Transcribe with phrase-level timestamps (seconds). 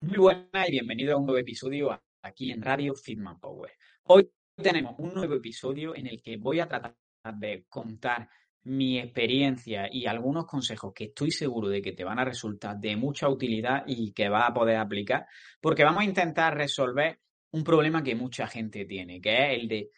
[0.00, 3.72] Muy buenas y bienvenido a un nuevo episodio aquí en Radio Fitman Power.
[4.04, 6.94] Hoy tenemos un nuevo episodio en el que voy a tratar
[7.38, 8.28] de contar
[8.64, 12.94] mi experiencia y algunos consejos que estoy seguro de que te van a resultar de
[12.94, 15.26] mucha utilidad y que vas a poder aplicar,
[15.62, 17.18] porque vamos a intentar resolver
[17.52, 19.90] un problema que mucha gente tiene, que es el de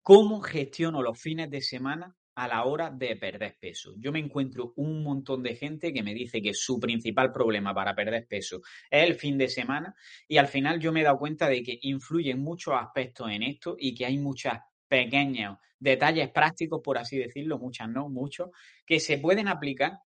[0.00, 3.94] cómo gestiono los fines de semana a la hora de perder peso.
[3.98, 7.94] Yo me encuentro un montón de gente que me dice que su principal problema para
[7.94, 9.94] perder peso es el fin de semana
[10.28, 13.74] y al final yo me he dado cuenta de que influyen muchos aspectos en esto
[13.78, 18.50] y que hay muchas pequeños detalles prácticos, por así decirlo, muchas no, muchos,
[18.84, 20.00] que se pueden aplicar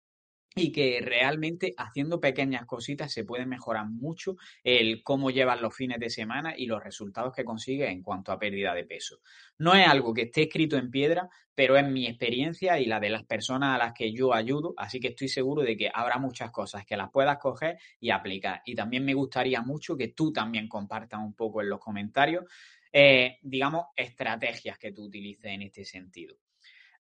[0.58, 5.98] y que realmente haciendo pequeñas cositas se puede mejorar mucho el cómo llevan los fines
[5.98, 9.20] de semana y los resultados que consigues en cuanto a pérdida de peso.
[9.58, 13.10] No es algo que esté escrito en piedra, pero es mi experiencia y la de
[13.10, 16.50] las personas a las que yo ayudo, así que estoy seguro de que habrá muchas
[16.50, 18.62] cosas que las puedas coger y aplicar.
[18.64, 22.44] Y también me gustaría mucho que tú también compartas un poco en los comentarios
[22.92, 26.36] eh, digamos, estrategias que tú utilices en este sentido.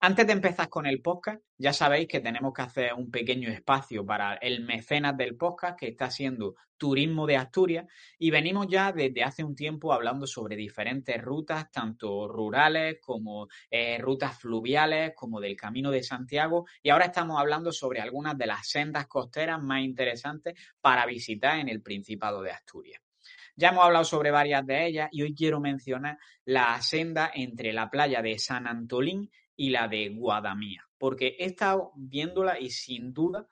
[0.07, 4.07] Antes de empezar con el podcast, ya sabéis que tenemos que hacer un pequeño espacio
[4.07, 9.25] para el mecenas del podcast que está siendo Turismo de Asturias y venimos ya desde
[9.25, 15.57] hace un tiempo hablando sobre diferentes rutas, tanto rurales como eh, rutas fluviales, como del
[15.57, 20.55] Camino de Santiago y ahora estamos hablando sobre algunas de las sendas costeras más interesantes
[20.81, 23.03] para visitar en el Principado de Asturias.
[23.57, 27.91] Ya hemos hablado sobre varias de ellas y hoy quiero mencionar la senda entre la
[27.91, 33.49] playa de San Antolín y la de Guadamía, porque he estado viéndola y sin duda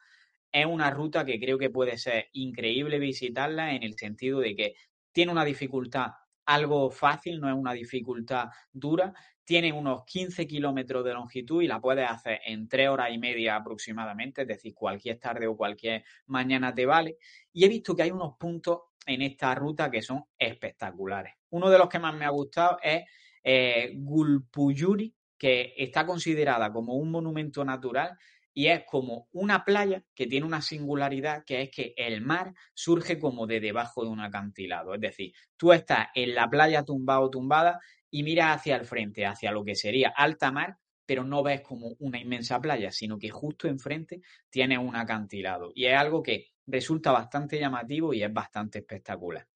[0.53, 4.75] es una ruta que creo que puede ser increíble visitarla en el sentido de que
[5.13, 6.13] tiene una dificultad
[6.47, 9.13] algo fácil, no es una dificultad dura.
[9.45, 13.57] Tiene unos 15 kilómetros de longitud y la puedes hacer en tres horas y media
[13.57, 17.19] aproximadamente, es decir, cualquier tarde o cualquier mañana te vale.
[17.53, 21.35] Y he visto que hay unos puntos en esta ruta que son espectaculares.
[21.51, 23.05] Uno de los que más me ha gustado es
[23.43, 28.17] eh, Gulpuyuri, que está considerada como un monumento natural
[28.55, 33.19] y es como una playa que tiene una singularidad que es que el mar surge
[33.19, 34.95] como de debajo de un acantilado.
[34.95, 37.81] Es decir, tú estás en la playa tumbado o tumbada
[38.11, 41.97] y miras hacia el frente, hacia lo que sería alta mar, pero no ves como
[41.99, 45.73] una inmensa playa, sino que justo enfrente tiene un acantilado.
[45.75, 49.47] Y es algo que resulta bastante llamativo y es bastante espectacular.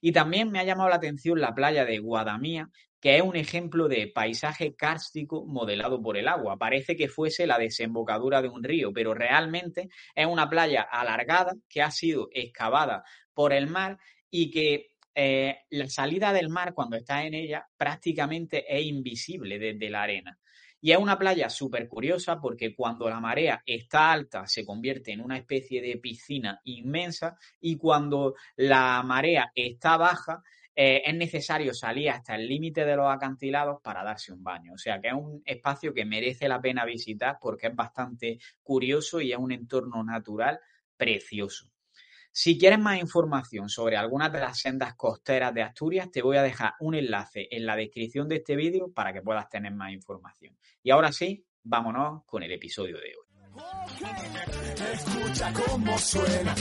[0.00, 2.70] Y también me ha llamado la atención la playa de Guadamía,
[3.00, 6.56] que es un ejemplo de paisaje kárstico modelado por el agua.
[6.56, 11.82] Parece que fuese la desembocadura de un río, pero realmente es una playa alargada que
[11.82, 13.98] ha sido excavada por el mar
[14.30, 19.90] y que eh, la salida del mar cuando está en ella prácticamente es invisible desde
[19.90, 20.38] la arena.
[20.80, 25.20] Y es una playa súper curiosa porque cuando la marea está alta se convierte en
[25.20, 30.42] una especie de piscina inmensa y cuando la marea está baja
[30.80, 34.74] eh, es necesario salir hasta el límite de los acantilados para darse un baño.
[34.74, 39.20] O sea que es un espacio que merece la pena visitar porque es bastante curioso
[39.20, 40.60] y es un entorno natural
[40.96, 41.68] precioso.
[42.30, 46.44] Si quieres más información sobre algunas de las sendas costeras de Asturias, te voy a
[46.44, 50.56] dejar un enlace en la descripción de este vídeo para que puedas tener más información.
[50.84, 53.27] Y ahora sí, vámonos con el episodio de hoy.
[54.92, 56.54] Escucha cómo suena,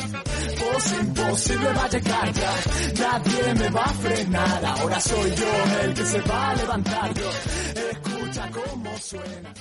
[8.99, 9.53] suena.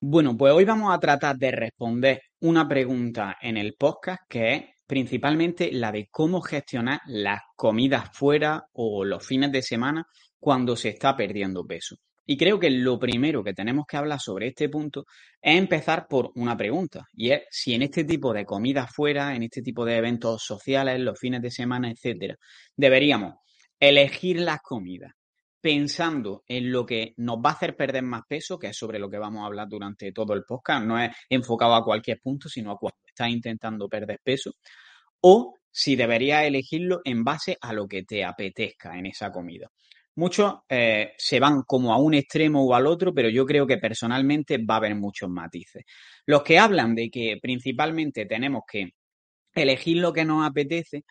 [0.00, 4.64] Bueno, pues hoy vamos a tratar de responder una pregunta en el podcast que es
[4.86, 10.06] principalmente la de cómo gestionar las comidas fuera o los fines de semana
[10.38, 11.96] cuando se está perdiendo peso.
[12.26, 15.06] Y creo que lo primero que tenemos que hablar sobre este punto
[15.40, 19.42] es empezar por una pregunta, y es si en este tipo de comidas fuera, en
[19.42, 22.36] este tipo de eventos sociales, los fines de semana, etcétera,
[22.74, 23.34] deberíamos
[23.78, 25.12] elegir las comidas
[25.60, 29.08] pensando en lo que nos va a hacer perder más peso, que es sobre lo
[29.08, 32.70] que vamos a hablar durante todo el podcast, no es enfocado a cualquier punto, sino
[32.70, 34.56] a cuando estás intentando perder peso,
[35.22, 39.70] o si deberías elegirlo en base a lo que te apetezca en esa comida.
[40.16, 43.78] Muchos eh, se van como a un extremo o al otro, pero yo creo que
[43.78, 45.84] personalmente va a haber muchos matices.
[46.26, 48.90] Los que hablan de que principalmente tenemos que
[49.54, 51.04] elegir lo que nos apetece,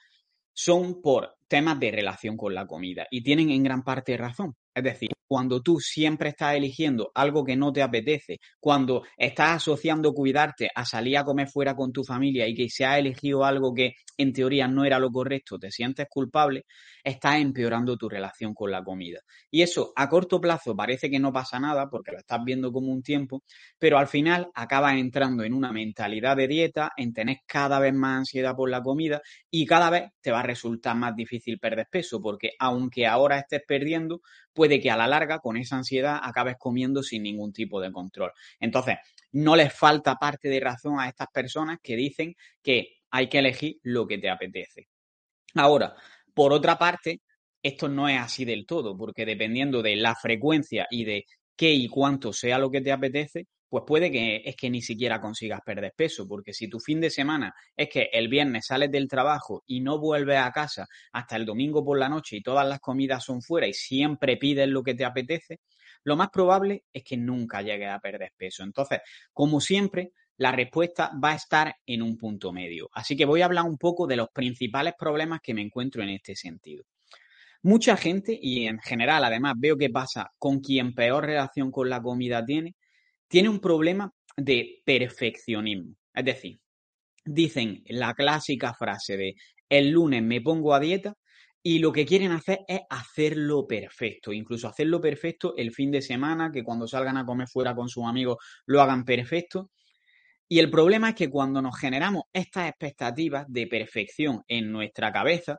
[0.53, 4.55] son por temas de relación con la comida y tienen en gran parte razón.
[4.73, 10.13] Es decir, cuando tú siempre estás eligiendo algo que no te apetece, cuando estás asociando
[10.13, 13.73] cuidarte a salir a comer fuera con tu familia y que se ha elegido algo
[13.73, 16.65] que en teoría no era lo correcto, te sientes culpable,
[17.03, 19.21] estás empeorando tu relación con la comida.
[19.49, 22.91] Y eso a corto plazo parece que no pasa nada porque lo estás viendo como
[22.91, 23.41] un tiempo,
[23.79, 28.19] pero al final acabas entrando en una mentalidad de dieta, en tener cada vez más
[28.19, 29.19] ansiedad por la comida
[29.49, 33.63] y cada vez te va a resultar más difícil perder peso porque aunque ahora estés
[33.67, 34.21] perdiendo,
[34.53, 38.31] puede que a la larga con esa ansiedad acabes comiendo sin ningún tipo de control.
[38.59, 38.97] Entonces,
[39.31, 43.77] no les falta parte de razón a estas personas que dicen que hay que elegir
[43.83, 44.87] lo que te apetece.
[45.55, 45.95] Ahora,
[46.33, 47.21] por otra parte,
[47.61, 51.87] esto no es así del todo, porque dependiendo de la frecuencia y de qué y
[51.87, 55.93] cuánto sea lo que te apetece, pues puede que es que ni siquiera consigas perder
[55.97, 59.81] peso, porque si tu fin de semana es que el viernes sales del trabajo y
[59.81, 63.41] no vuelves a casa hasta el domingo por la noche y todas las comidas son
[63.41, 65.61] fuera y siempre pides lo que te apetece,
[66.03, 68.61] lo más probable es que nunca llegues a perder peso.
[68.61, 68.99] Entonces,
[69.33, 72.91] como siempre, la respuesta va a estar en un punto medio.
[72.93, 76.09] Así que voy a hablar un poco de los principales problemas que me encuentro en
[76.09, 76.83] este sentido.
[77.63, 82.03] Mucha gente, y en general además veo que pasa con quien peor relación con la
[82.03, 82.75] comida tiene,
[83.33, 85.95] tiene un problema de perfeccionismo.
[86.13, 86.59] Es decir,
[87.25, 89.33] dicen la clásica frase de
[89.67, 91.15] el lunes me pongo a dieta
[91.63, 96.51] y lo que quieren hacer es hacerlo perfecto, incluso hacerlo perfecto el fin de semana,
[96.53, 98.37] que cuando salgan a comer fuera con sus amigos
[98.67, 99.71] lo hagan perfecto.
[100.47, 105.57] Y el problema es que cuando nos generamos estas expectativas de perfección en nuestra cabeza,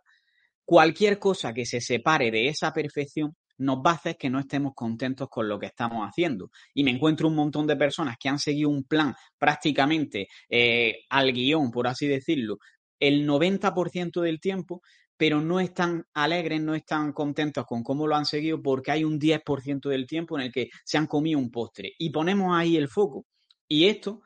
[0.65, 4.73] cualquier cosa que se separe de esa perfección nos va a hacer que no estemos
[4.75, 6.51] contentos con lo que estamos haciendo.
[6.75, 11.33] Y me encuentro un montón de personas que han seguido un plan prácticamente eh, al
[11.33, 12.59] guion, por así decirlo,
[12.99, 14.83] el 90% del tiempo,
[15.17, 19.19] pero no están alegres, no están contentos con cómo lo han seguido porque hay un
[19.19, 21.93] 10% del tiempo en el que se han comido un postre.
[21.99, 23.27] Y ponemos ahí el foco.
[23.69, 24.23] Y esto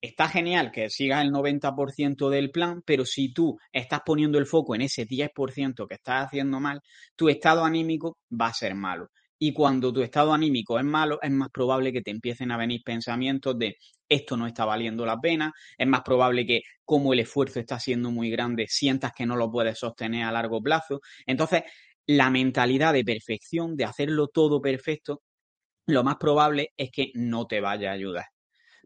[0.00, 4.74] está genial que sigas el 90% del plan, pero si tú estás poniendo el foco
[4.74, 6.80] en ese 10% que estás haciendo mal,
[7.16, 9.08] tu estado anímico va a ser malo.
[9.38, 12.82] Y cuando tu estado anímico es malo, es más probable que te empiecen a venir
[12.84, 13.76] pensamientos de
[14.08, 18.10] esto no está valiendo la pena, es más probable que como el esfuerzo está siendo
[18.10, 21.00] muy grande, sientas que no lo puedes sostener a largo plazo.
[21.26, 21.62] Entonces,
[22.06, 25.22] la mentalidad de perfección, de hacerlo todo perfecto,
[25.86, 28.26] lo más probable es que no te vaya a ayudar.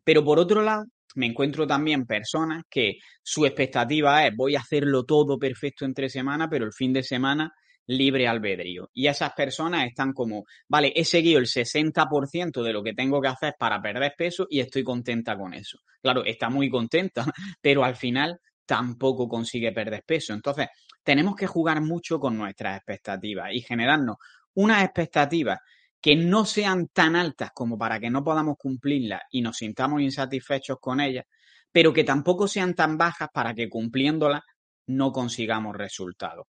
[0.04, 0.84] Pero por otro lado,
[1.14, 6.48] me encuentro también personas que su expectativa es voy a hacerlo todo perfecto entre semana,
[6.48, 7.52] pero el fin de semana
[7.86, 8.90] libre albedrío.
[8.94, 13.28] Y esas personas están como, vale, he seguido el 60% de lo que tengo que
[13.28, 15.78] hacer para perder peso y estoy contenta con eso.
[16.00, 17.24] Claro, está muy contenta,
[17.60, 20.32] pero al final tampoco consigue perder peso.
[20.32, 20.68] Entonces,
[21.02, 24.16] tenemos que jugar mucho con nuestras expectativas y generarnos
[24.54, 25.58] unas expectativas
[26.04, 30.76] que no sean tan altas como para que no podamos cumplirlas y nos sintamos insatisfechos
[30.78, 31.24] con ellas,
[31.72, 34.42] pero que tampoco sean tan bajas para que cumpliéndolas
[34.88, 36.44] no consigamos resultados.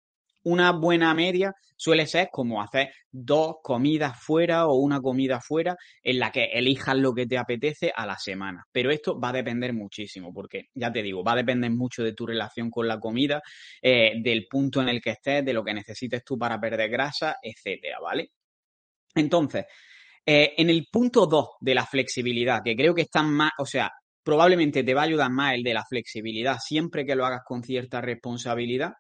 [0.46, 6.18] Una buena media suele ser como hacer dos comidas fuera o una comida fuera en
[6.18, 8.66] la que elijas lo que te apetece a la semana.
[8.72, 12.14] Pero esto va a depender muchísimo, porque ya te digo, va a depender mucho de
[12.14, 13.40] tu relación con la comida,
[13.84, 17.38] eh, del punto en el que estés, de lo que necesites tú para perder grasa,
[17.40, 18.32] etcétera, ¿vale?
[19.16, 19.66] Entonces,
[20.26, 23.92] eh, en el punto 2 de la flexibilidad, que creo que está más, o sea,
[24.24, 27.64] probablemente te va a ayudar más el de la flexibilidad siempre que lo hagas con
[27.64, 28.94] cierta responsabilidad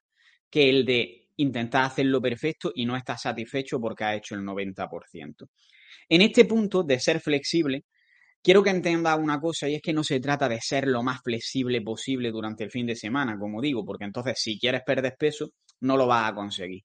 [0.49, 5.49] que el de intentar hacerlo perfecto y no estar satisfecho porque has hecho el 90%.
[6.09, 7.85] En este punto de ser flexible,
[8.43, 11.21] quiero que entiendas una cosa y es que no se trata de ser lo más
[11.23, 15.51] flexible posible durante el fin de semana, como digo, porque entonces si quieres perder peso,
[15.81, 16.83] no lo vas a conseguir.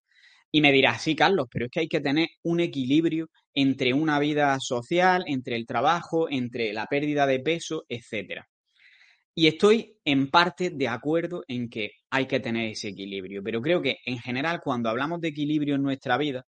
[0.51, 4.19] Y me dirás, sí, Carlos, pero es que hay que tener un equilibrio entre una
[4.19, 8.49] vida social, entre el trabajo, entre la pérdida de peso, etcétera.
[9.35, 13.83] Y estoy en parte de acuerdo en que hay que tener ese equilibrio, pero creo
[13.83, 16.45] que en general cuando hablamos de equilibrio en nuestra vida,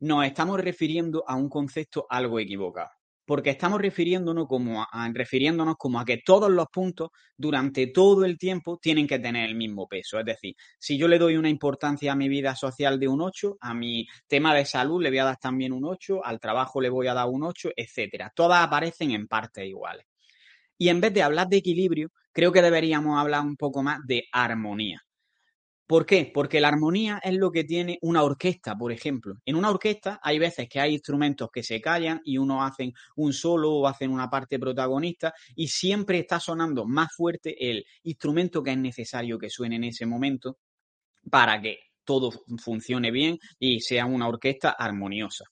[0.00, 2.90] nos estamos refiriendo a un concepto algo equivocado
[3.30, 8.36] porque estamos refiriéndonos como a, refiriéndonos como a que todos los puntos durante todo el
[8.36, 10.18] tiempo tienen que tener el mismo peso.
[10.18, 13.58] Es decir, si yo le doy una importancia a mi vida social de un 8,
[13.60, 16.88] a mi tema de salud le voy a dar también un 8, al trabajo le
[16.88, 18.32] voy a dar un 8, etcétera.
[18.34, 20.06] Todas aparecen en partes iguales.
[20.76, 24.24] Y en vez de hablar de equilibrio, creo que deberíamos hablar un poco más de
[24.32, 25.04] armonía.
[25.90, 26.30] ¿Por qué?
[26.32, 29.34] Porque la armonía es lo que tiene una orquesta, por ejemplo.
[29.44, 33.32] En una orquesta hay veces que hay instrumentos que se callan y uno hacen un
[33.32, 38.70] solo o hacen una parte protagonista y siempre está sonando más fuerte el instrumento que
[38.70, 40.58] es necesario que suene en ese momento
[41.28, 42.30] para que todo
[42.62, 45.46] funcione bien y sea una orquesta armoniosa.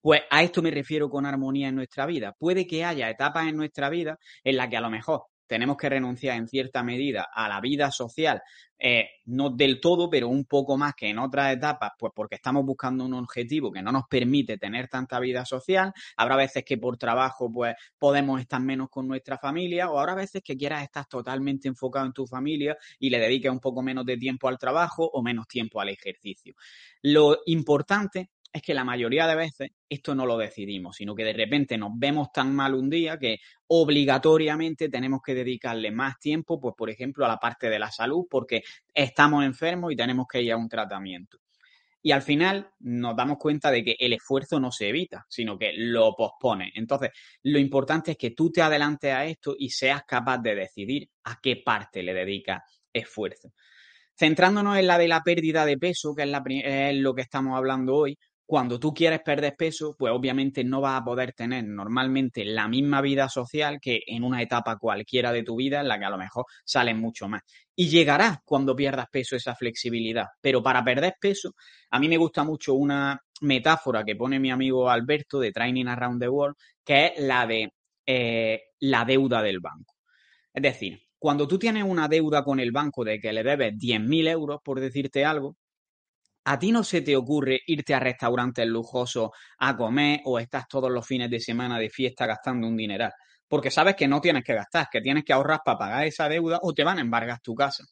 [0.00, 2.34] Pues a esto me refiero con armonía en nuestra vida.
[2.38, 5.90] Puede que haya etapas en nuestra vida en las que a lo mejor tenemos que
[5.90, 8.40] renunciar en cierta medida a la vida social,
[8.78, 12.64] eh, no del todo, pero un poco más que en otras etapas, pues porque estamos
[12.64, 15.92] buscando un objetivo que no nos permite tener tanta vida social.
[16.16, 20.40] Habrá veces que por trabajo, pues podemos estar menos con nuestra familia, o habrá veces
[20.42, 24.16] que quieras estar totalmente enfocado en tu familia y le dediques un poco menos de
[24.16, 26.54] tiempo al trabajo o menos tiempo al ejercicio.
[27.02, 31.32] Lo importante es que la mayoría de veces esto no lo decidimos, sino que de
[31.32, 36.74] repente nos vemos tan mal un día que obligatoriamente tenemos que dedicarle más tiempo, pues
[36.76, 40.52] por ejemplo, a la parte de la salud, porque estamos enfermos y tenemos que ir
[40.52, 41.38] a un tratamiento.
[42.02, 45.72] Y al final nos damos cuenta de que el esfuerzo no se evita, sino que
[45.72, 46.72] lo pospone.
[46.74, 47.10] Entonces,
[47.44, 51.38] lo importante es que tú te adelantes a esto y seas capaz de decidir a
[51.40, 52.60] qué parte le dedicas
[52.92, 53.52] esfuerzo.
[54.14, 56.30] Centrándonos en la de la pérdida de peso, que es,
[56.64, 58.18] es lo que estamos hablando hoy,
[58.52, 63.00] cuando tú quieres perder peso, pues obviamente no vas a poder tener normalmente la misma
[63.00, 66.18] vida social que en una etapa cualquiera de tu vida en la que a lo
[66.18, 67.40] mejor sales mucho más.
[67.74, 70.26] Y llegará cuando pierdas peso esa flexibilidad.
[70.38, 71.54] Pero para perder peso,
[71.92, 76.20] a mí me gusta mucho una metáfora que pone mi amigo Alberto de Training Around
[76.20, 77.72] the World, que es la de
[78.04, 79.94] eh, la deuda del banco.
[80.52, 84.28] Es decir, cuando tú tienes una deuda con el banco de que le debes 10.000
[84.28, 85.56] euros, por decirte algo,
[86.44, 90.90] ¿A ti no se te ocurre irte a restaurantes lujosos a comer o estás todos
[90.90, 93.12] los fines de semana de fiesta gastando un dineral?
[93.46, 96.58] Porque sabes que no tienes que gastar, que tienes que ahorrar para pagar esa deuda
[96.62, 97.84] o te van a embargar tu casa.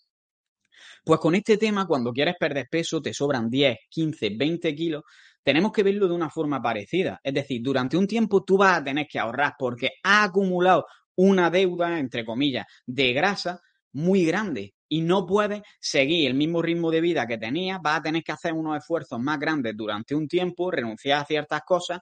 [1.04, 5.04] Pues con este tema, cuando quieres perder peso, te sobran 10, 15, 20 kilos,
[5.42, 7.20] tenemos que verlo de una forma parecida.
[7.22, 11.50] Es decir, durante un tiempo tú vas a tener que ahorrar porque has acumulado una
[11.50, 13.60] deuda, entre comillas, de grasa
[13.92, 18.02] muy grande y no puedes seguir el mismo ritmo de vida que tenías, vas a
[18.02, 22.00] tener que hacer unos esfuerzos más grandes durante un tiempo, renunciar a ciertas cosas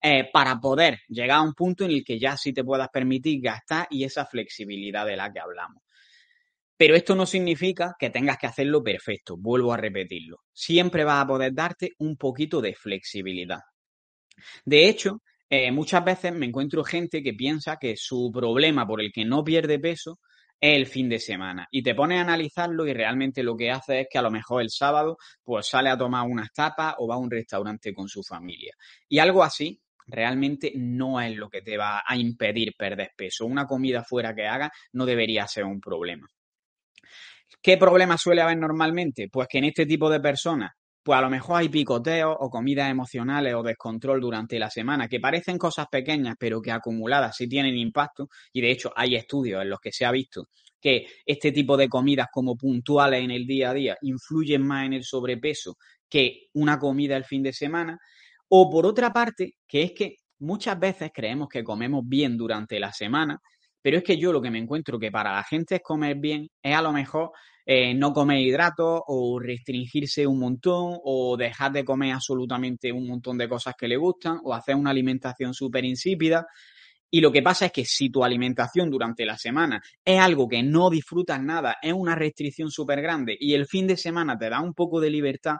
[0.00, 3.42] eh, para poder llegar a un punto en el que ya sí te puedas permitir
[3.42, 5.82] gastar y esa flexibilidad de la que hablamos.
[6.78, 10.38] Pero esto no significa que tengas que hacerlo perfecto, vuelvo a repetirlo.
[10.50, 13.60] Siempre vas a poder darte un poquito de flexibilidad.
[14.64, 15.20] De hecho,
[15.50, 19.44] eh, muchas veces me encuentro gente que piensa que su problema por el que no
[19.44, 20.20] pierde peso
[20.60, 21.66] el fin de semana.
[21.70, 24.62] Y te pones a analizarlo y realmente lo que hace es que a lo mejor
[24.62, 28.22] el sábado pues sale a tomar unas tapas o va a un restaurante con su
[28.22, 28.74] familia.
[29.08, 33.46] Y algo así realmente no es lo que te va a impedir perder peso.
[33.46, 36.28] Una comida fuera que haga no debería ser un problema.
[37.62, 39.28] ¿Qué problema suele haber normalmente?
[39.28, 42.90] Pues que en este tipo de personas pues a lo mejor hay picoteos o comidas
[42.90, 47.76] emocionales o descontrol durante la semana que parecen cosas pequeñas pero que acumuladas sí tienen
[47.76, 48.28] impacto.
[48.52, 50.44] Y de hecho hay estudios en los que se ha visto
[50.80, 54.94] que este tipo de comidas como puntuales en el día a día influyen más en
[54.94, 55.76] el sobrepeso
[56.08, 57.98] que una comida el fin de semana.
[58.48, 62.92] O por otra parte que es que muchas veces creemos que comemos bien durante la
[62.92, 63.40] semana
[63.82, 66.48] pero es que yo lo que me encuentro que para la gente es comer bien
[66.62, 67.30] es a lo mejor
[67.72, 73.38] eh, no comer hidratos o restringirse un montón o dejar de comer absolutamente un montón
[73.38, 76.48] de cosas que le gustan o hacer una alimentación súper insípida.
[77.08, 80.64] Y lo que pasa es que si tu alimentación durante la semana es algo que
[80.64, 84.60] no disfrutas nada, es una restricción súper grande y el fin de semana te da
[84.60, 85.58] un poco de libertad,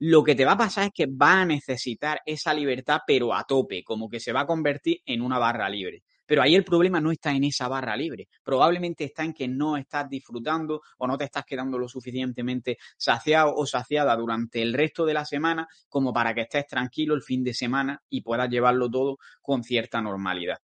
[0.00, 3.44] lo que te va a pasar es que vas a necesitar esa libertad pero a
[3.44, 6.02] tope, como que se va a convertir en una barra libre.
[6.26, 8.28] Pero ahí el problema no está en esa barra libre.
[8.42, 13.54] Probablemente está en que no estás disfrutando o no te estás quedando lo suficientemente saciado
[13.54, 17.44] o saciada durante el resto de la semana como para que estés tranquilo el fin
[17.44, 20.58] de semana y puedas llevarlo todo con cierta normalidad.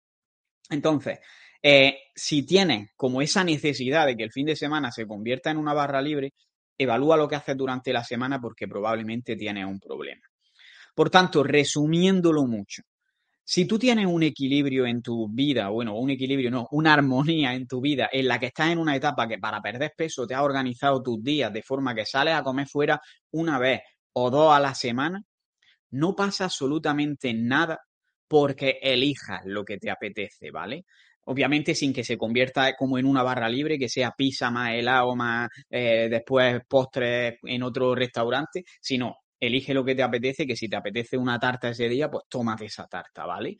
[0.69, 1.19] Entonces,
[1.61, 5.57] eh, si tienes como esa necesidad de que el fin de semana se convierta en
[5.57, 6.33] una barra libre,
[6.77, 10.21] evalúa lo que haces durante la semana porque probablemente tienes un problema.
[10.93, 12.83] Por tanto, resumiéndolo mucho,
[13.49, 17.65] si tú tienes un equilibrio en tu vida, bueno, un equilibrio no, una armonía en
[17.65, 20.41] tu vida en la que estás en una etapa que para perder peso te has
[20.41, 22.99] organizado tus días de forma que sales a comer fuera
[23.31, 23.79] una vez
[24.11, 25.23] o dos a la semana,
[25.91, 27.79] no pasa absolutamente nada
[28.27, 30.83] porque elijas lo que te apetece, ¿vale?
[31.23, 35.15] Obviamente sin que se convierta como en una barra libre, que sea pizza más helado
[35.15, 40.67] más eh, después postres en otro restaurante, sino elige lo que te apetece, que si
[40.67, 43.57] te apetece una tarta ese día, pues tómate esa tarta, ¿vale?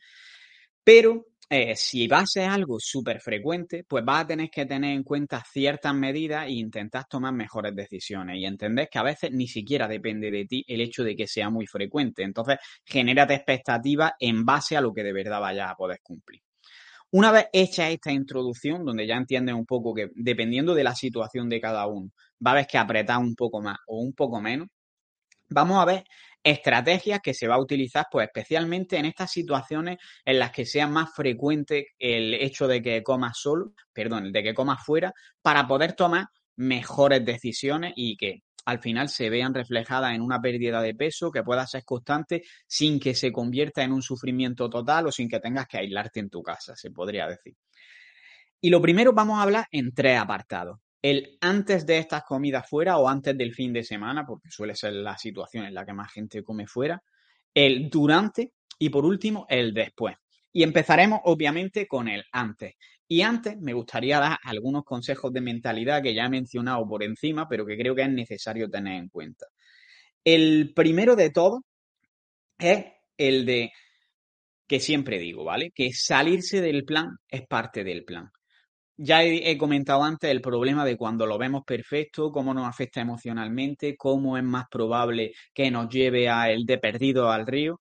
[0.84, 4.92] Pero eh, si va a ser algo súper frecuente, pues vas a tener que tener
[4.92, 9.46] en cuenta ciertas medidas e intentar tomar mejores decisiones y entender que a veces ni
[9.46, 12.22] siquiera depende de ti el hecho de que sea muy frecuente.
[12.22, 16.42] Entonces, genérate expectativas en base a lo que de verdad vayas a poder cumplir.
[17.10, 21.48] Una vez hecha esta introducción, donde ya entiendes un poco que dependiendo de la situación
[21.48, 22.10] de cada uno,
[22.46, 24.68] va a ver que apretar un poco más o un poco menos,
[25.48, 26.04] vamos a ver
[26.42, 30.86] estrategias que se va a utilizar, pues especialmente en estas situaciones en las que sea
[30.86, 35.12] más frecuente el hecho de que comas solo, perdón, de que comas fuera,
[35.42, 36.26] para poder tomar
[36.56, 41.42] mejores decisiones y que al final se vean reflejadas en una pérdida de peso que
[41.42, 45.66] pueda ser constante sin que se convierta en un sufrimiento total o sin que tengas
[45.66, 47.54] que aislarte en tu casa, se podría decir.
[48.60, 52.98] Y lo primero vamos a hablar en tres apartados el antes de estas comidas fuera
[52.98, 56.12] o antes del fin de semana, porque suele ser la situación en la que más
[56.12, 57.02] gente come fuera,
[57.54, 60.16] el durante y por último el después.
[60.52, 62.74] Y empezaremos obviamente con el antes.
[63.06, 67.48] Y antes me gustaría dar algunos consejos de mentalidad que ya he mencionado por encima,
[67.48, 69.46] pero que creo que es necesario tener en cuenta.
[70.24, 71.62] El primero de todo
[72.58, 72.84] es
[73.16, 73.72] el de
[74.66, 75.70] que siempre digo, ¿vale?
[75.70, 78.30] Que salirse del plan es parte del plan.
[79.00, 83.96] Ya he, comentado antes el problema de cuando lo vemos perfecto, cómo nos afecta emocionalmente,
[83.96, 87.80] cómo es más probable que nos lleve a el de perdido al río.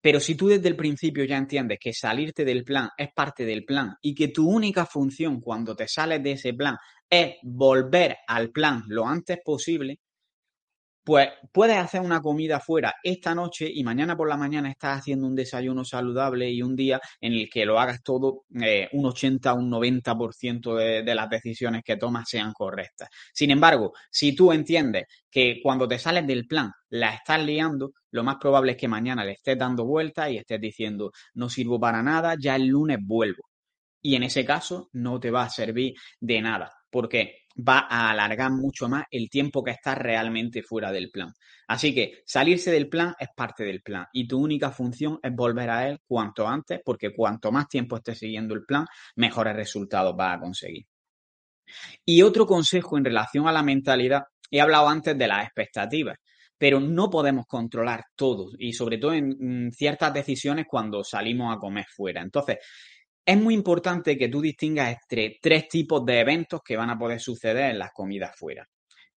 [0.00, 3.64] Pero si tú desde el principio ya entiendes que salirte del plan es parte del
[3.64, 6.76] plan y que tu única función cuando te sales de ese plan
[7.08, 10.00] es volver al plan lo antes posible,
[11.10, 15.26] pues puedes hacer una comida fuera esta noche y mañana por la mañana estás haciendo
[15.26, 19.54] un desayuno saludable y un día en el que lo hagas todo eh, un 80,
[19.54, 23.08] un 90% de, de las decisiones que tomas sean correctas.
[23.34, 28.22] Sin embargo, si tú entiendes que cuando te sales del plan la estás liando, lo
[28.22, 32.04] más probable es que mañana le estés dando vueltas y estés diciendo no sirvo para
[32.04, 33.48] nada, ya el lunes vuelvo.
[34.00, 36.70] Y en ese caso no te va a servir de nada.
[36.90, 41.32] Porque va a alargar mucho más el tiempo que estás realmente fuera del plan.
[41.68, 45.70] Así que salirse del plan es parte del plan y tu única función es volver
[45.70, 50.36] a él cuanto antes, porque cuanto más tiempo estés siguiendo el plan, mejores resultados vas
[50.36, 50.86] a conseguir.
[52.04, 56.18] Y otro consejo en relación a la mentalidad, he hablado antes de las expectativas,
[56.58, 61.58] pero no podemos controlar todo y sobre todo en mm, ciertas decisiones cuando salimos a
[61.58, 62.20] comer fuera.
[62.20, 62.58] Entonces,
[63.30, 67.20] es muy importante que tú distingas entre tres tipos de eventos que van a poder
[67.20, 68.66] suceder en las comidas fuera.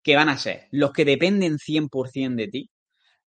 [0.03, 2.71] Que van a ser los que dependen 100% de ti,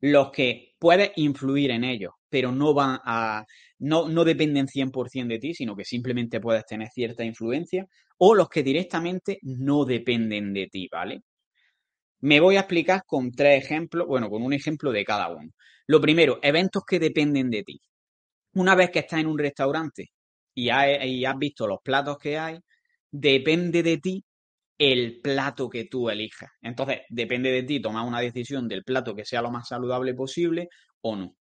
[0.01, 3.45] los que puedes influir en ellos, pero no van a
[3.79, 7.85] no, no dependen 100% de ti, sino que simplemente puedes tener cierta influencia,
[8.17, 11.21] o los que directamente no dependen de ti, ¿vale?
[12.21, 15.51] Me voy a explicar con tres ejemplos, bueno, con un ejemplo de cada uno.
[15.87, 17.81] Lo primero, eventos que dependen de ti.
[18.55, 20.11] Una vez que estás en un restaurante
[20.55, 22.59] y, has visto los platos que hay,
[23.11, 24.23] depende de ti
[24.77, 26.51] el plato que tú elijas.
[26.61, 30.69] Entonces, depende de ti tomar una decisión del plato que sea lo más saludable posible
[31.01, 31.35] o no.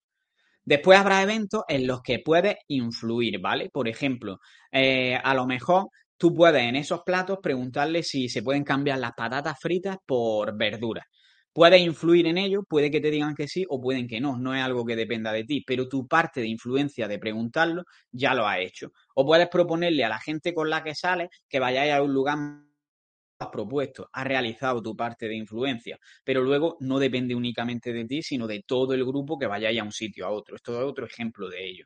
[0.63, 3.69] Después habrá eventos en los que puedes influir, ¿vale?
[3.71, 4.39] Por ejemplo,
[4.71, 9.13] eh, a lo mejor tú puedes en esos platos preguntarle si se pueden cambiar las
[9.13, 11.05] patatas fritas por verduras.
[11.53, 14.55] Puedes influir en ello, puede que te digan que sí o pueden que no, no
[14.55, 18.47] es algo que dependa de ti, pero tu parte de influencia de preguntarlo ya lo
[18.47, 18.91] ha hecho.
[19.15, 22.37] O puedes proponerle a la gente con la que sales que vayáis a un lugar
[22.37, 28.21] más propuesto, has realizado tu parte de influencia, pero luego no depende únicamente de ti,
[28.21, 30.55] sino de todo el grupo que vayáis a un sitio a otro.
[30.55, 31.85] Esto es otro ejemplo de ello.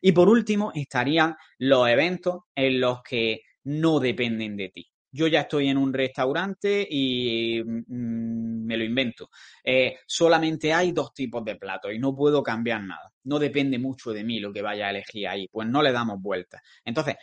[0.00, 5.42] Y por último, estarían los eventos en los que no dependen de ti yo ya
[5.42, 9.30] estoy en un restaurante y mm, me lo invento.
[9.62, 13.12] Eh, solamente hay dos tipos de platos y no puedo cambiar nada.
[13.22, 16.20] No depende mucho de mí lo que vaya a elegir ahí, pues no le damos
[16.20, 16.60] vuelta.
[16.84, 17.14] Entonces,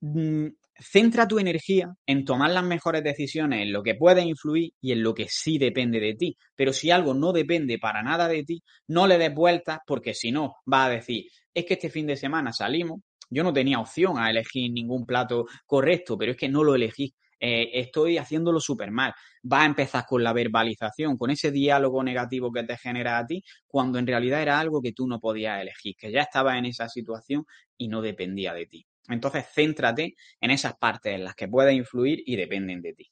[0.00, 0.46] mm,
[0.78, 5.02] centra tu energía en tomar las mejores decisiones, en lo que puede influir y en
[5.02, 6.36] lo que sí depende de ti.
[6.54, 10.30] Pero si algo no depende para nada de ti, no le des vueltas porque si
[10.30, 14.18] no, va a decir, es que este fin de semana salimos, yo no tenía opción
[14.18, 17.14] a elegir ningún plato correcto, pero es que no lo elegí.
[17.38, 19.12] Eh, estoy haciéndolo súper mal.
[19.50, 23.42] Va a empezar con la verbalización, con ese diálogo negativo que te genera a ti,
[23.66, 26.88] cuando en realidad era algo que tú no podías elegir, que ya estabas en esa
[26.88, 27.44] situación
[27.76, 28.86] y no dependía de ti.
[29.08, 33.10] Entonces, céntrate en esas partes en las que puedes influir y dependen de ti.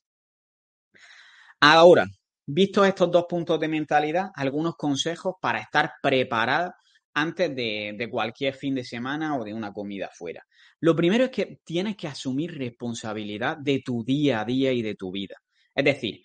[1.60, 2.06] Ahora,
[2.46, 6.76] vistos estos dos puntos de mentalidad, algunos consejos para estar preparada
[7.14, 10.44] antes de, cualquier fin de semana o de una comida fuera.
[10.80, 14.94] Lo primero es que tienes que asumir responsabilidad de tu día a día y de
[14.94, 15.36] tu vida.
[15.74, 16.22] Es decir,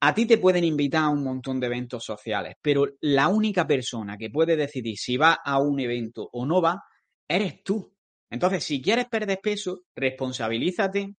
[0.00, 4.18] a ti te pueden invitar a un montón de eventos sociales, pero la única persona
[4.18, 6.82] que puede decidir si va a un evento o no va,
[7.28, 7.94] eres tú.
[8.28, 11.14] Entonces, si quieres perder peso, responsabilízate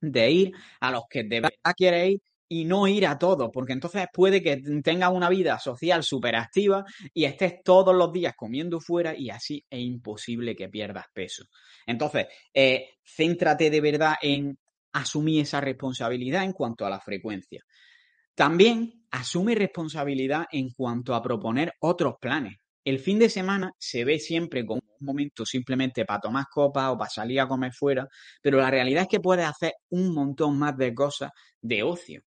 [0.00, 3.72] de ir a los que de verdad quieres ir y no ir a todo, porque
[3.72, 8.80] entonces puede que tengas una vida social súper activa y estés todos los días comiendo
[8.80, 11.44] fuera y así es imposible que pierdas peso.
[11.86, 14.58] Entonces, eh, céntrate de verdad en
[14.92, 17.62] asumir esa responsabilidad en cuanto a la frecuencia.
[18.34, 22.56] También asume responsabilidad en cuanto a proponer otros planes.
[22.84, 26.98] El fin de semana se ve siempre como un momento simplemente para tomar copas o
[26.98, 28.06] para salir a comer fuera,
[28.42, 31.30] pero la realidad es que puedes hacer un montón más de cosas
[31.62, 32.22] de ocio.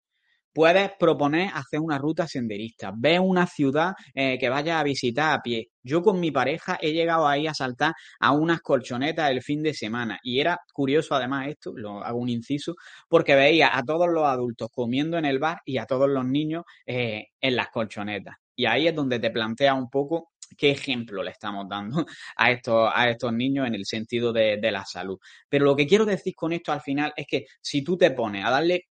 [0.56, 5.42] Puedes proponer hacer una ruta senderista, ve una ciudad eh, que vayas a visitar a
[5.42, 5.68] pie.
[5.82, 9.74] Yo con mi pareja he llegado ahí a saltar a unas colchonetas el fin de
[9.74, 12.74] semana y era curioso además esto, lo hago un inciso,
[13.06, 16.64] porque veía a todos los adultos comiendo en el bar y a todos los niños
[16.86, 18.36] eh, en las colchonetas.
[18.54, 22.90] Y ahí es donde te plantea un poco qué ejemplo le estamos dando a estos,
[22.94, 25.18] a estos niños en el sentido de, la salud.
[25.50, 28.42] Pero lo que quiero decir con esto al final es que si tú te pones
[28.42, 28.86] a darle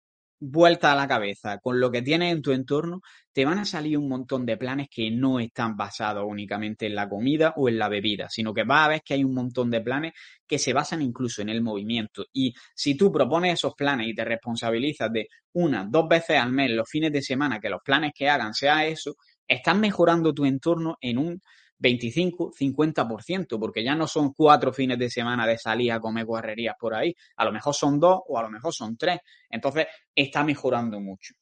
[0.41, 3.01] vuelta a la cabeza con lo que tienes en tu entorno,
[3.31, 7.07] te van a salir un montón de planes que no están basados únicamente en la
[7.07, 9.81] comida o en la bebida, sino que vas a ver que hay un montón de
[9.81, 10.13] planes
[10.47, 12.25] que se basan incluso en el movimiento.
[12.33, 16.71] Y si tú propones esos planes y te responsabilizas de una, dos veces al mes,
[16.71, 19.15] los fines de semana, que los planes que hagan sea eso,
[19.47, 21.41] estás mejorando tu entorno en un
[21.81, 26.75] 25, 50%, porque ya no son cuatro fines de semana de salir a comer guarrerías
[26.79, 29.19] por ahí, a lo mejor son dos o a lo mejor son tres.
[29.49, 31.33] Entonces, está mejorando mucho.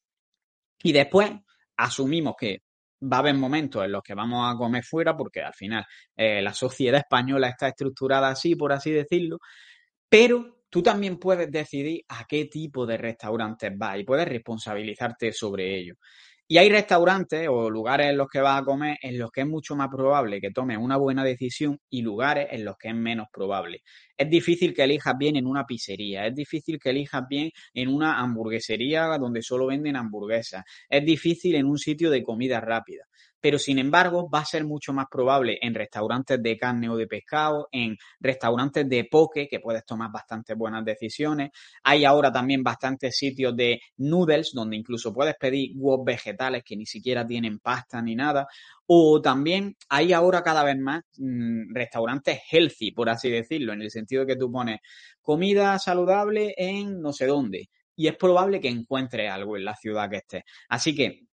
[0.81, 1.29] Y después
[1.75, 2.63] asumimos que
[3.01, 6.41] va a haber momentos en los que vamos a comer fuera, porque al final eh,
[6.41, 9.39] la sociedad española está estructurada así, por así decirlo,
[10.07, 15.77] pero tú también puedes decidir a qué tipo de restaurantes vas y puedes responsabilizarte sobre
[15.77, 15.95] ello.
[16.51, 19.47] Y hay restaurantes o lugares en los que vas a comer en los que es
[19.47, 23.27] mucho más probable que tomes una buena decisión y lugares en los que es menos
[23.31, 23.83] probable.
[24.17, 28.19] Es difícil que elijas bien en una pizzería, es difícil que elijas bien en una
[28.19, 33.03] hamburguesería donde solo venden hamburguesas, es difícil en un sitio de comida rápida
[33.41, 37.07] pero sin embargo va a ser mucho más probable en restaurantes de carne o de
[37.07, 41.51] pescado, en restaurantes de poke, que puedes tomar bastante buenas decisiones.
[41.83, 46.85] Hay ahora también bastantes sitios de noodles, donde incluso puedes pedir huevos vegetales que ni
[46.85, 48.47] siquiera tienen pasta ni nada.
[48.87, 53.91] O también hay ahora cada vez más mmm, restaurantes healthy, por así decirlo, en el
[53.91, 54.79] sentido que tú pones
[55.21, 57.69] comida saludable en no sé dónde.
[57.95, 60.43] Y es probable que encuentres algo en la ciudad que estés.
[60.69, 61.28] Así que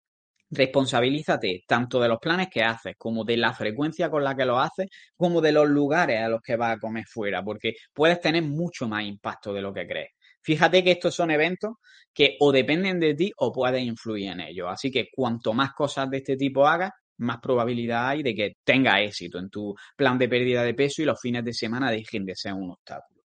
[0.51, 4.59] Responsabilízate tanto de los planes que haces, como de la frecuencia con la que lo
[4.59, 8.43] haces, como de los lugares a los que vas a comer fuera, porque puedes tener
[8.43, 10.11] mucho más impacto de lo que crees.
[10.43, 11.75] Fíjate que estos son eventos
[12.13, 14.69] que o dependen de ti o puedes influir en ellos.
[14.71, 19.01] Así que cuanto más cosas de este tipo hagas, más probabilidad hay de que tenga
[19.01, 22.35] éxito en tu plan de pérdida de peso y los fines de semana dejen de
[22.37, 23.23] ser un obstáculo.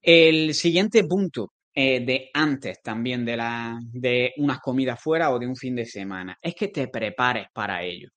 [0.00, 5.46] El siguiente punto eh, de antes también de, la, de unas comidas fuera o de
[5.46, 6.36] un fin de semana.
[6.40, 8.08] Es que te prepares para ello.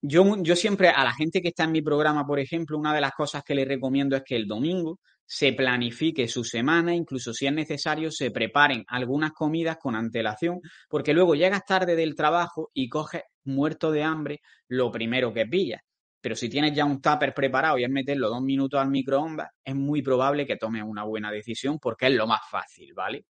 [0.00, 3.00] Yo, yo siempre a la gente que está en mi programa, por ejemplo, una de
[3.00, 7.46] las cosas que les recomiendo es que el domingo se planifique su semana, incluso si
[7.46, 12.88] es necesario, se preparen algunas comidas con antelación, porque luego llegas tarde del trabajo y
[12.88, 15.80] coges muerto de hambre lo primero que pillas.
[16.22, 19.74] Pero si tienes ya un tupper preparado y es meterlo dos minutos al microondas, es
[19.74, 23.26] muy probable que tomes una buena decisión porque es lo más fácil, ¿vale?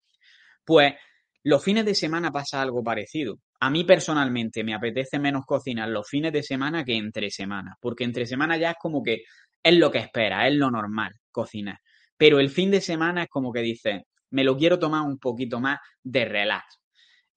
[0.65, 0.95] Pues
[1.43, 3.39] los fines de semana pasa algo parecido.
[3.59, 8.03] A mí personalmente me apetece menos cocinar los fines de semana que entre semanas, porque
[8.03, 9.23] entre semana ya es como que
[9.61, 11.77] es lo que espera, es lo normal cocinar.
[12.17, 15.59] Pero el fin de semana es como que dices, me lo quiero tomar un poquito
[15.59, 16.79] más de relax.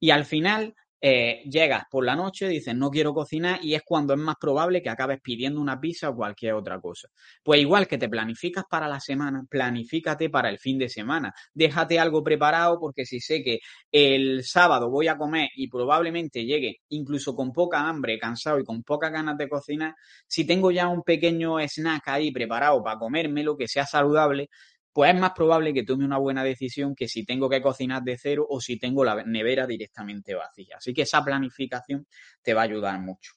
[0.01, 4.15] Y al final eh, llegas por la noche, dices no quiero cocinar y es cuando
[4.15, 7.09] es más probable que acabes pidiendo una pizza o cualquier otra cosa.
[7.43, 11.35] Pues igual que te planificas para la semana, planifícate para el fin de semana.
[11.53, 13.59] Déjate algo preparado porque si sé que
[13.91, 18.85] el sábado voy a comer y probablemente llegue incluso con poca hambre, cansado y con
[18.85, 19.95] pocas ganas de cocinar,
[20.29, 24.51] si tengo ya un pequeño snack ahí preparado para comérmelo que sea saludable,
[24.93, 28.19] pues es más probable que tome una buena decisión que si tengo que cocinar de
[28.19, 30.77] cero o si tengo la nevera directamente vacía.
[30.77, 32.07] Así que esa planificación
[32.43, 33.33] te va a ayudar mucho.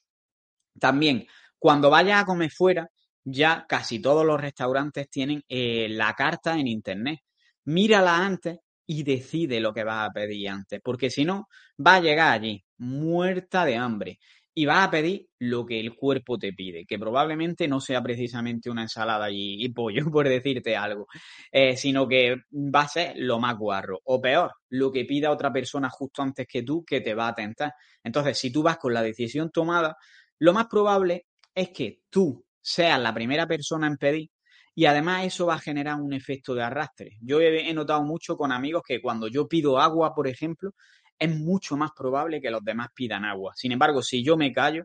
[0.78, 1.26] También,
[1.58, 2.88] cuando vayas a comer fuera,
[3.24, 7.20] ya casi todos los restaurantes tienen eh, la carta en internet.
[7.64, 11.48] Mírala antes y decide lo que vas a pedir antes, porque si no,
[11.84, 14.18] va a llegar allí muerta de hambre
[14.58, 18.70] y vas a pedir lo que el cuerpo te pide, que probablemente no sea precisamente
[18.70, 21.06] una ensalada y, pollo, por decirte algo,
[21.52, 25.52] eh, sino que va a ser lo más guarro, o peor, lo que pida otra
[25.52, 27.74] persona justo antes que tú que te va a tentar.
[28.02, 29.94] Entonces, si tú vas con la decisión tomada,
[30.38, 34.30] lo más probable es que tú seas la primera persona en pedir
[34.74, 37.18] y además eso va a generar un efecto de arrastre.
[37.20, 40.72] Yo he, notado mucho con amigos que cuando yo pido agua, por ejemplo,
[41.18, 43.52] es mucho más probable que los demás pidan agua.
[43.56, 44.84] Sin embargo, si yo me callo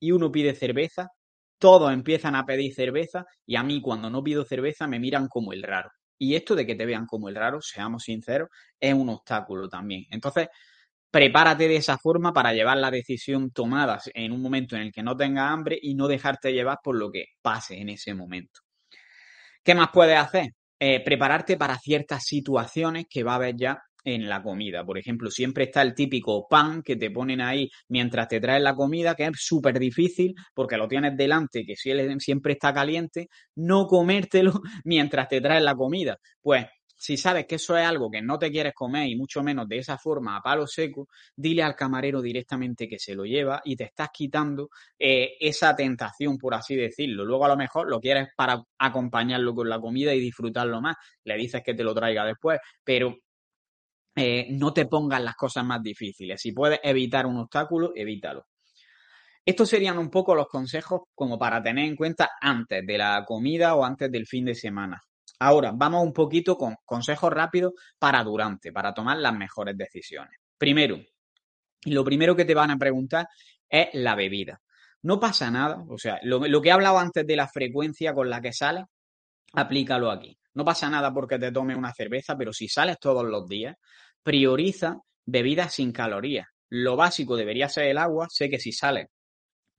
[0.00, 1.08] y uno pide cerveza,
[1.58, 5.52] todos empiezan a pedir cerveza y a mí cuando no pido cerveza me miran como
[5.52, 5.90] el raro.
[6.18, 10.04] Y esto de que te vean como el raro, seamos sinceros, es un obstáculo también.
[10.10, 10.48] Entonces,
[11.10, 15.02] prepárate de esa forma para llevar la decisión tomada en un momento en el que
[15.02, 18.60] no tengas hambre y no dejarte llevar por lo que pase en ese momento.
[19.62, 20.50] ¿Qué más puedes hacer?
[20.80, 24.84] Eh, prepararte para ciertas situaciones que va a haber ya en la comida.
[24.84, 28.74] Por ejemplo, siempre está el típico pan que te ponen ahí mientras te traes la
[28.74, 34.52] comida, que es súper difícil porque lo tienes delante, que siempre está caliente, no comértelo
[34.84, 36.18] mientras te traes la comida.
[36.40, 36.66] Pues
[37.02, 39.78] si sabes que eso es algo que no te quieres comer y mucho menos de
[39.78, 43.82] esa forma a palo seco, dile al camarero directamente que se lo lleva y te
[43.84, 47.24] estás quitando eh, esa tentación, por así decirlo.
[47.24, 50.94] Luego a lo mejor lo quieres para acompañarlo con la comida y disfrutarlo más.
[51.24, 53.16] Le dices que te lo traiga después, pero
[54.14, 56.40] eh, no te pongas las cosas más difíciles.
[56.40, 58.46] Si puedes evitar un obstáculo, evítalo.
[59.44, 63.74] Estos serían un poco los consejos como para tener en cuenta antes de la comida
[63.74, 65.02] o antes del fin de semana.
[65.40, 70.38] Ahora, vamos un poquito con consejos rápidos para durante, para tomar las mejores decisiones.
[70.56, 71.00] Primero,
[71.86, 73.26] lo primero que te van a preguntar
[73.68, 74.60] es la bebida.
[75.02, 78.40] No pasa nada, o sea, lo, que he hablado antes de la frecuencia con la
[78.40, 78.84] que sales,
[79.52, 80.38] aplícalo aquí.
[80.54, 83.76] No pasa nada porque te tomes una cerveza, pero si sales todos los días,
[84.22, 86.46] prioriza bebidas sin calorías.
[86.68, 88.28] Lo básico debería ser el agua.
[88.30, 89.08] Sé que si sales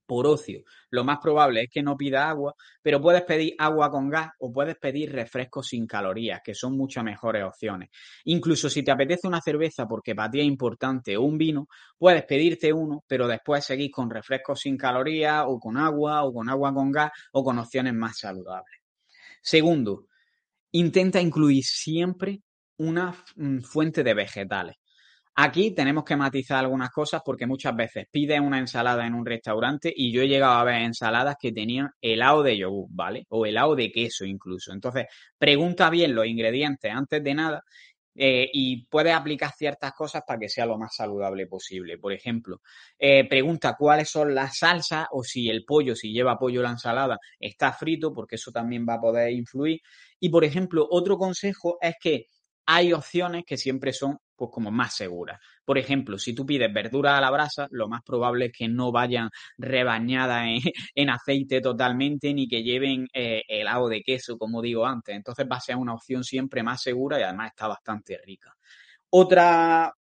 [0.06, 0.62] por ocio.
[0.90, 4.52] Lo más probable es que no pida agua, pero puedes pedir agua con gas o
[4.52, 7.90] puedes pedir refrescos sin calorías, que son muchas mejores opciones.
[8.24, 12.24] Incluso si te apetece una cerveza porque para ti es importante o un vino, puedes
[12.24, 16.72] pedirte uno, pero después seguir con refrescos sin calorías o con agua o con agua
[16.74, 18.80] con gas o con opciones más saludables.
[19.42, 20.06] Segundo,
[20.74, 22.40] intenta incluir siempre
[22.78, 24.76] una mm, fuente de vegetales.
[25.36, 29.92] Aquí tenemos que matizar algunas cosas porque muchas veces pides una ensalada en un restaurante
[29.94, 33.24] y yo he llegado a ver ensaladas que tenían helado de yogur, ¿vale?
[33.30, 34.72] O helado de queso incluso.
[34.72, 35.06] Entonces,
[35.38, 37.62] pregunta bien los ingredientes antes de nada
[38.14, 41.98] eh, y puedes aplicar ciertas cosas para que sea lo más saludable posible.
[41.98, 42.60] Por ejemplo,
[42.98, 47.18] eh, pregunta cuáles son las salsas o si el pollo, si lleva pollo la ensalada,
[47.38, 49.80] está frito, porque eso también va a poder influir.
[50.20, 52.26] Y, por ejemplo, otro consejo es que
[52.66, 55.38] hay opciones que siempre son pues como más seguras.
[55.64, 58.92] Por ejemplo, si tú pides verdura a la brasa, lo más probable es que no
[58.92, 60.46] vayan rebañadas
[60.94, 65.14] en, aceite totalmente ni que lleven eh, helado de queso, como digo antes.
[65.14, 68.54] Entonces va a ser una opción siempre más segura y además está bastante rica.
[69.10, 69.92] Otra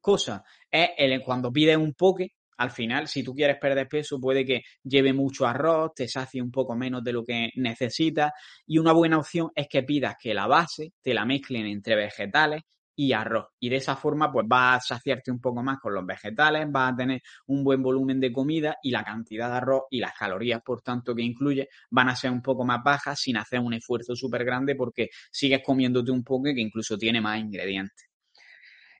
[0.00, 4.62] cosa es cuando pides un poke, al final, si tú quieres perder peso, puede que
[4.84, 8.32] lleve mucho arroz, te sacie un poco menos de lo que necesitas.
[8.66, 12.62] Y una buena opción es que pidas que la base te la mezclen entre vegetales
[12.96, 13.46] y arroz.
[13.60, 16.92] Y de esa forma, pues vas a saciarte un poco más con los vegetales, vas
[16.92, 20.62] a tener un buen volumen de comida y la cantidad de arroz y las calorías,
[20.62, 24.14] por tanto, que incluye, van a ser un poco más bajas sin hacer un esfuerzo
[24.16, 28.06] súper grande porque sigues comiéndote un poco que incluso tiene más ingredientes.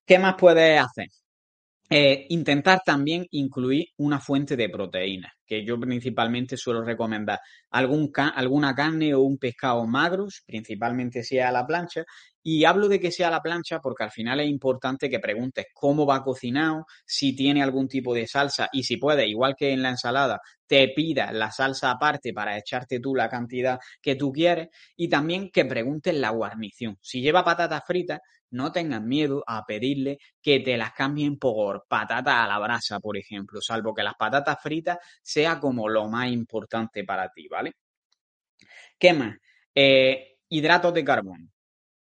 [0.06, 1.06] ¿Qué más puedes hacer?
[1.90, 7.38] Eh, intentar también incluir una fuente de proteínas, que yo principalmente suelo recomendar
[7.70, 12.04] alguna carne o un pescado magros, principalmente si es a la plancha.
[12.42, 16.06] Y hablo de que sea la plancha porque al final es importante que preguntes cómo
[16.06, 19.90] va cocinado, si tiene algún tipo de salsa y si puede, igual que en la
[19.90, 24.68] ensalada, te pidas la salsa aparte para echarte tú la cantidad que tú quieres.
[24.96, 26.98] Y también que preguntes la guarnición.
[27.00, 32.34] Si lleva patatas fritas, no tengas miedo a pedirle que te las cambien por patatas
[32.34, 37.04] a la brasa, por ejemplo, salvo que las patatas fritas sea como lo más importante
[37.04, 37.72] para ti, ¿vale?
[38.98, 39.36] ¿Qué más?
[39.74, 41.51] Eh, hidratos de carbono.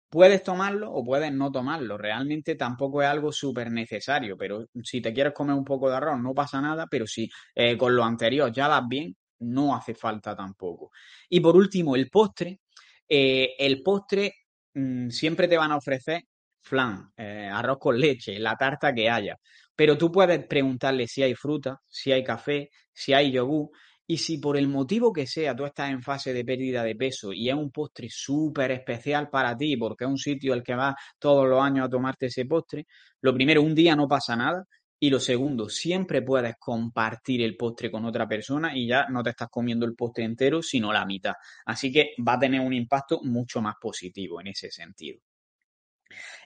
[0.09, 1.97] Puedes tomarlo o puedes no tomarlo.
[1.97, 6.19] Realmente tampoco es algo súper necesario, pero si te quieres comer un poco de arroz
[6.19, 10.35] no pasa nada, pero si eh, con lo anterior ya vas bien, no hace falta
[10.35, 10.91] tampoco.
[11.29, 12.59] Y por último, el postre.
[13.07, 14.33] Eh, el postre
[14.73, 16.23] mm, siempre te van a ofrecer
[16.61, 19.37] flan, eh, arroz con leche, la tarta que haya.
[19.75, 23.69] Pero tú puedes preguntarle si hay fruta, si hay café, si hay yogur.
[24.11, 27.31] Y si por el motivo que sea tú estás en fase de pérdida de peso
[27.31, 30.95] y es un postre súper especial para ti, porque es un sitio al que vas
[31.19, 32.87] todos los años a tomarte ese postre,
[33.21, 34.65] lo primero, un día no pasa nada.
[34.99, 39.29] Y lo segundo, siempre puedes compartir el postre con otra persona y ya no te
[39.29, 41.35] estás comiendo el postre entero, sino la mitad.
[41.65, 45.21] Así que va a tener un impacto mucho más positivo en ese sentido.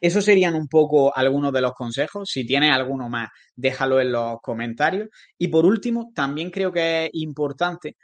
[0.02, 2.30] Esos serían un poco algunos de los consejos.
[2.30, 5.10] Si tienes alguno más, déjalo en los comentarios.
[5.38, 7.95] Y por último, también creo que es importante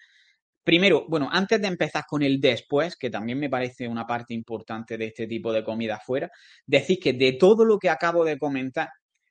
[0.69, 4.99] Primero, bueno, antes de empezar con el después, que también me parece una parte importante
[4.99, 6.29] de este tipo de comida afuera,
[6.63, 8.87] decir que de todo lo que acabo de comentar,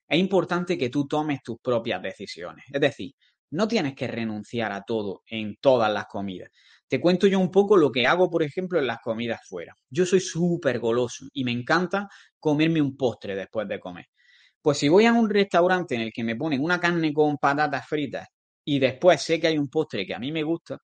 [0.09, 2.65] es importante que tú tomes tus propias decisiones.
[2.73, 3.13] Es decir,
[3.51, 6.51] no tienes que renunciar a todo en todas las comidas.
[6.89, 9.75] Te cuento yo un poco lo que hago, por ejemplo, en las comidas fuera.
[9.91, 12.09] Yo soy súper goloso y me encanta
[12.39, 14.07] comerme un postre después de comer.
[14.63, 17.87] Pues si voy a un restaurante en el que me ponen una carne con patatas
[17.87, 18.29] fritas
[18.65, 20.79] y después sé que hay un postre que a mí me gusta,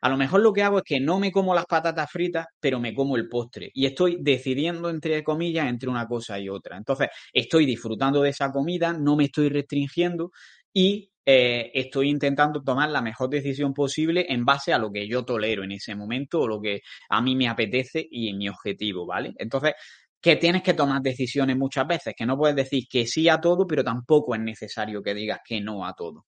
[0.00, 2.80] a lo mejor lo que hago es que no me como las patatas fritas, pero
[2.80, 3.70] me como el postre.
[3.74, 6.76] Y estoy decidiendo, entre comillas, entre una cosa y otra.
[6.76, 10.30] Entonces, estoy disfrutando de esa comida, no me estoy restringiendo
[10.72, 15.26] y eh, estoy intentando tomar la mejor decisión posible en base a lo que yo
[15.26, 19.34] tolero en ese momento o lo que a mí me apetece y mi objetivo, ¿vale?
[19.36, 19.74] Entonces,
[20.22, 23.66] que tienes que tomar decisiones muchas veces, que no puedes decir que sí a todo,
[23.66, 26.24] pero tampoco es necesario que digas que no a todo.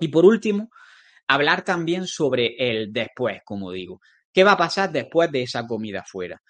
[0.00, 0.68] Y por último,
[1.28, 4.00] hablar también sobre el después, como digo.
[4.32, 6.42] ¿Qué va a pasar después de esa comida fuera?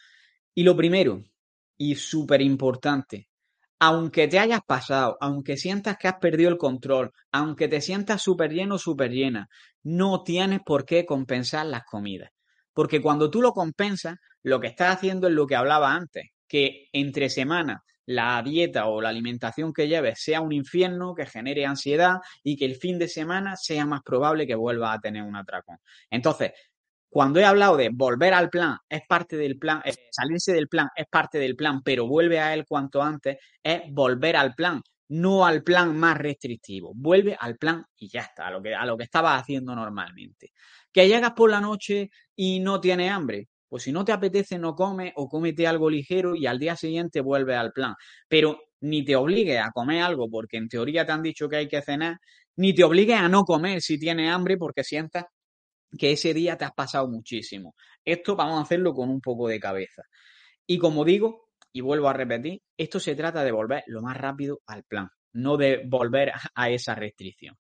[0.55, 1.23] Y lo primero,
[1.77, 3.29] y súper importante,
[3.81, 8.53] aunque te hayas pasado, aunque sientas que has perdido el control, aunque te sientas súper
[8.53, 9.49] lleno o súper llena,
[9.83, 12.31] no tienes por qué compensar las comidas.
[12.73, 16.89] Porque cuando tú lo compensas, lo que estás haciendo es lo que hablaba antes, que
[16.93, 22.17] entre semana la dieta o la alimentación que lleves sea un infierno, que genere ansiedad
[22.43, 25.77] y que el fin de semana sea más probable que vuelvas a tener un atracón.
[26.11, 26.53] Entonces,
[27.11, 30.89] cuando he hablado de volver al plan, es parte del plan, eh, salirse del plan
[30.95, 35.47] es parte del plan, pero vuelve a él cuanto antes, es volver al plan, no
[35.47, 36.93] al plan más restrictivo.
[36.95, 40.53] Vuelve al plan y ya está, a lo que, a lo que estabas haciendo normalmente.
[40.93, 44.75] Que llegas por la noche y no tienes hambre, pues si no te apetece, no
[44.75, 47.95] comes o cómete algo ligero y al día siguiente vuelve al plan.
[48.29, 51.69] Pero ni te obligues a comer algo porque en teoría te han dicho que hay
[51.69, 52.19] que cenar,
[52.57, 55.25] ni te obligues a no comer si tienes hambre porque sientas
[55.97, 57.75] que ese día te has pasado muchísimo.
[58.05, 60.03] Esto vamos a hacerlo con un poco de cabeza.
[60.67, 64.61] Y como digo, y vuelvo a repetir, esto se trata de volver lo más rápido
[64.67, 67.57] al plan, no de volver a esa restricción.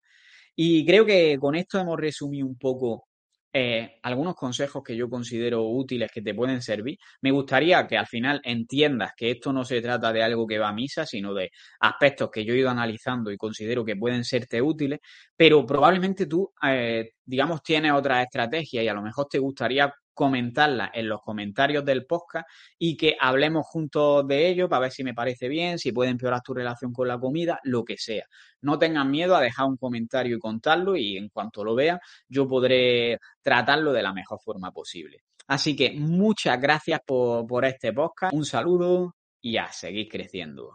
[0.54, 3.07] Y creo que con esto hemos resumido un poco
[3.52, 6.98] eh, algunos consejos que yo considero útiles que te pueden servir.
[7.22, 10.68] Me gustaría que al final entiendas que esto no se trata de algo que va
[10.68, 14.60] a misa, sino de aspectos que yo he ido analizando y considero que pueden serte
[14.60, 15.00] útiles,
[15.36, 20.90] pero probablemente tú, eh, digamos, tienes otra estrategia y a lo mejor te gustaría comentarla
[20.92, 22.44] en los comentarios del podcast
[22.76, 26.42] y que hablemos juntos de ello para ver si me parece bien, si puede empeorar
[26.42, 28.24] tu relación con la comida, lo que sea.
[28.62, 32.48] No tengan miedo a dejar un comentario y contarlo y en cuanto lo vea yo
[32.48, 35.22] podré tratarlo de la mejor forma posible.
[35.46, 40.74] Así que muchas gracias por, por este podcast, un saludo y a seguir creciendo.